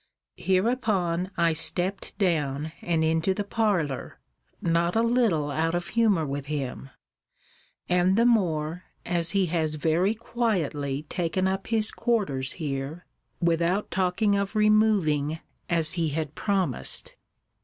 [0.37, 4.19] Hereupon I stept down, and into the parlour,
[4.59, 6.89] not a little out of humour with him;
[7.87, 13.05] and the more, as he has very quietly taken up his quarters here,
[13.39, 15.37] without talking of removing,
[15.69, 17.13] as he had promised.